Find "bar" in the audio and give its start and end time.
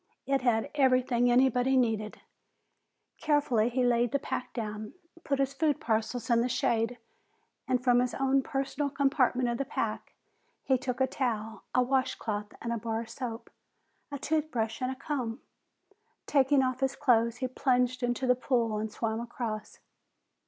12.79-13.01